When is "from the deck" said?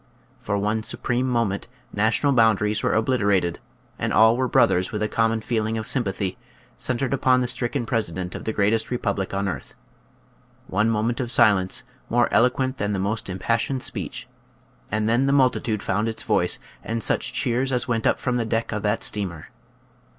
18.19-18.71